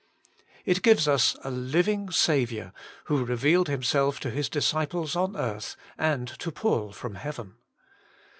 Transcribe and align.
It 0.65 0.81
gives 0.81 1.07
us 1.07 1.37
a 1.43 1.51
living 1.51 2.09
Saviour, 2.09 2.73
who 3.03 3.23
revealed 3.23 3.67
Himself 3.67 4.19
to 4.21 4.31
His 4.31 4.49
disciples 4.49 5.15
on 5.15 5.37
earth, 5.37 5.75
and 5.95 6.27
to 6.39 6.51
Paul 6.51 6.91
from 6.91 7.13
heaven. 7.13 7.53